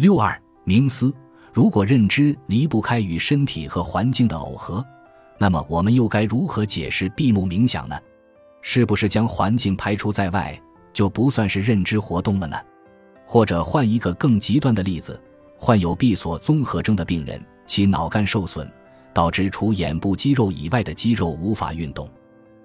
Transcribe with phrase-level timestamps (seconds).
[0.00, 0.34] 六二
[0.64, 1.14] 冥思，
[1.52, 4.82] 如果认知离不开与身体和环境的耦合，
[5.38, 7.94] 那么我们又该如何解释闭目冥想呢？
[8.62, 10.58] 是不是将环境排除在外
[10.90, 12.56] 就不算是认知活动了呢？
[13.26, 15.20] 或者换一个更极端的例子，
[15.58, 18.66] 患有闭锁综合征的病人，其脑干受损，
[19.12, 22.08] 导致除眼部肌肉以外的肌肉无法运动。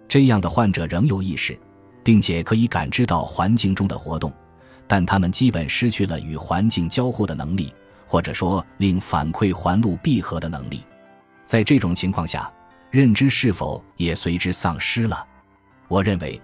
[0.08, 1.60] 这样的患者仍有意识，
[2.02, 4.32] 并且可以感知到环境中的活动，
[4.88, 7.74] 但他们基本失去了与环境交互的能力，
[8.08, 10.82] 或者说令反馈环路闭合的能力。
[11.46, 12.52] 在这种情况下，
[12.92, 15.26] 认知是否也随之丧失了？
[15.88, 16.42] 我认为，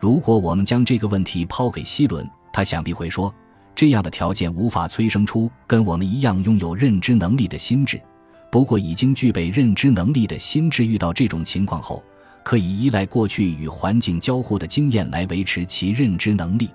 [0.00, 3.34] 如果我们将这个问题抛给希伦，他想必会说：
[3.74, 8.00] 这样的条件无法催生出跟我们一样拥有认知能力的心智。
[8.50, 12.02] 不过，已经具备认知能力的心智遇到这种情况后，
[12.42, 16.70] 可以依赖过去与环境交互的经验来维持其认知能力。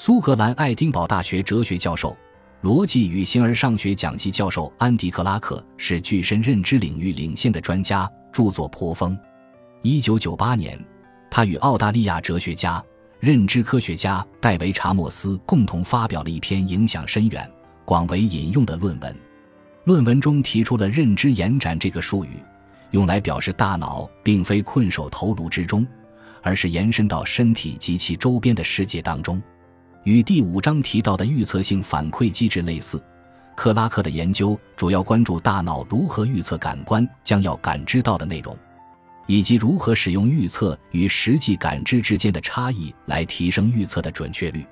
[0.00, 2.16] 苏格兰爱丁堡大学哲学教授、
[2.62, 9.18] 逻辑与形而上学讲席教授安迪·克拉克是具身认知领域领先的专家，著作颇丰。
[9.82, 10.78] 一九九八年。
[11.28, 12.80] 他与澳大利亚哲学家、
[13.18, 17.50] 认知科学家戴维·查莫斯共同发表了一篇影响深远、
[17.84, 19.16] 广为引用的论文。
[19.82, 22.40] 论文中提出了“认知延展”这个术语，
[22.92, 25.84] 用来表示大脑并非困守头颅之中，
[26.40, 29.42] 而是延伸到身体及其周边的世界当中。
[30.04, 33.02] 与第五章提到的预测性反馈机制类似，
[33.54, 38.56] 克拉克的研究主要关注大脑如何预测感官将要感知到的内容。
[39.26, 44.64] 以及如何使用预测与实际感知之间的差异来提升预测的准确率。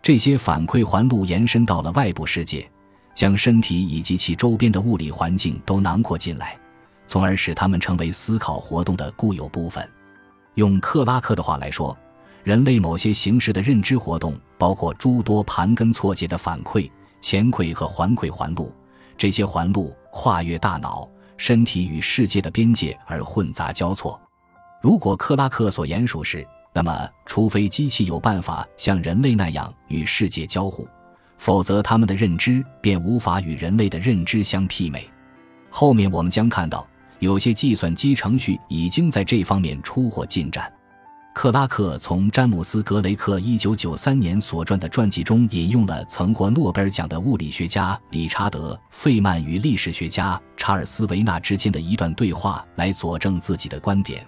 [0.00, 2.66] 这些反馈环路延伸到了外部世界，
[3.14, 6.58] 将身体以及其周边的物理环境都囊括进来，
[7.06, 9.86] 从而使它们成为思考活动的固有部分。
[10.54, 11.94] 用克拉克的话来说，
[12.42, 18.70] 人类某些形式的认知活动包括诸多盘根错节的反馈、前馈和环馈环路，
[19.16, 21.08] 这些环路跨越大脑。
[21.38, 24.20] 身体与世界的边界而混杂交错。
[24.82, 30.86] 如果克拉克所言属实，那么除非机器有办法像人类那样与世界交互，
[31.38, 35.08] 否则他们的认知便无法与人类的认知相媲美。
[35.70, 36.86] 后面我们将看到，
[37.20, 40.70] 有些计算机程序已经在这方面出获进展。
[41.40, 54.22] 克拉克从詹姆斯·格雷克1993年所撰的传记中引用了曾获诺贝尔奖的物理学家理查德·费曼与历史学家查尔斯·维纳之间的一段对话，来佐证自己的观点。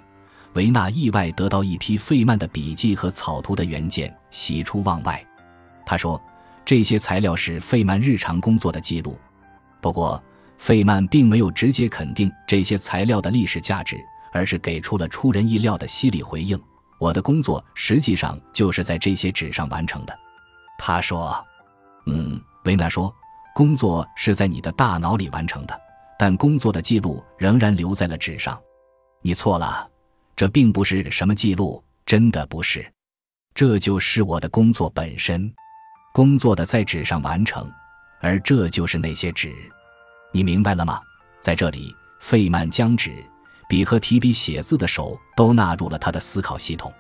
[0.55, 5.23] 维纳意外得到一批费曼的笔记和草图的原件，喜出望外。
[5.85, 6.19] 他说，
[6.65, 9.19] 这些材料是费曼日常工作的记录。
[9.83, 10.19] 不过，
[10.57, 13.99] 费曼并没有直接肯定这些材料的历史价值，
[14.33, 16.59] 而是给出了出人意料的犀利回应。
[17.03, 20.17] 我的工作实际上就是在这些纸上完成的，
[20.79, 21.45] 他说。
[22.07, 23.13] 嗯，维纳说，
[23.55, 25.81] 工作是在你的大脑里完成的，
[26.17, 28.57] 但工作的记录仍然留在了纸上。
[29.21, 29.89] 你错了，
[30.37, 32.89] 这并不是什么记录，真的不是。
[33.53, 35.53] 这就是我的工作本身，
[36.13, 37.69] 工作的在纸上完成，
[38.21, 39.53] 而这就是那些纸。
[40.33, 41.01] 你明白了吗？
[41.41, 43.13] 在这里，费曼将纸。
[43.73, 46.93] 笔和提笔写字的手都纳入了他的思考系统，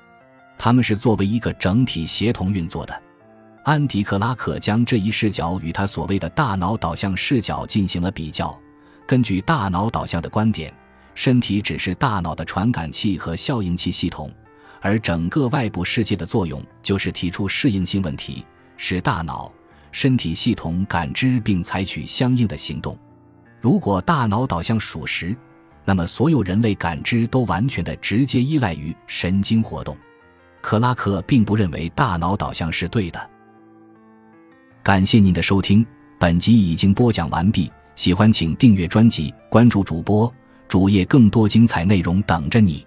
[0.56, 3.02] 他们是作为一个整体协同运作的。
[3.62, 8.58] 安迪·克拉克将这一视角与他所谓的大脑导向视角进行了比较。
[9.06, 10.72] 根据大脑导向的观点，
[11.14, 14.32] 身体只是大脑的传感器和效应器系统，
[14.80, 18.46] 而整个外部世界的作用就是提出适应性问题，
[18.78, 19.52] 使大脑、
[19.90, 22.98] 身体系统感知并采取相应的行动。
[23.60, 25.36] 如果大脑导向属实，
[25.84, 29.96] 那么，所有人类感知都完全的直接依赖于神经活动。
[30.60, 33.30] 克拉克并不认为大脑导向是对的。
[34.82, 35.84] 感谢您的收听，
[36.18, 37.70] 本集已经播讲完毕。
[37.94, 40.32] 喜欢请订阅专辑，关注主播
[40.66, 42.86] 主页，更多精彩内容等着你。